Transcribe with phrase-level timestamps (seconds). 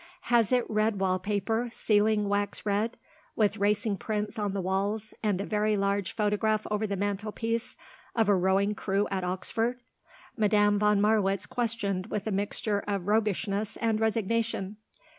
[0.33, 2.97] "Has it red wall paper, sealing wax red;
[3.35, 7.77] with racing prints on the walls and a very large photograph over the mantelpiece
[8.15, 9.79] of a rowing crew at Oxford?"
[10.35, 14.77] Madame von Marwitz questioned with a mixture of roguishness and resignation.